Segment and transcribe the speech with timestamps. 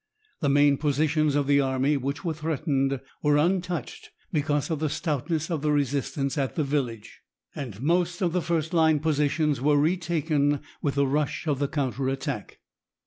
[0.39, 5.51] The main positions of the army, which were threatened, were untouched because of the stoutness
[5.51, 7.21] of the resistance at the village,
[7.53, 12.09] and most of the first line positions were retaken with the rush of the counter
[12.09, 12.61] attack.